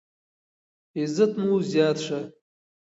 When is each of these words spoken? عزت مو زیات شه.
عزت 0.99 1.31
مو 1.41 1.51
زیات 1.69 1.97
شه. 2.05 2.19